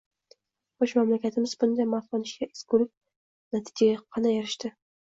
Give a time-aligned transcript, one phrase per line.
[0.83, 2.93] Xoʻsh, mamlakatimiz bunday maqtanishga arzigulik
[3.61, 4.79] natijaga qanday erishdi?